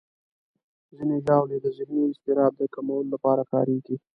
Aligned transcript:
ځینې 0.97 1.17
ژاولې 1.25 1.57
د 1.61 1.67
ذهني 1.77 2.01
اضطراب 2.09 2.53
کمولو 2.75 3.09
لپاره 3.13 3.43
کارېږي. 3.51 3.95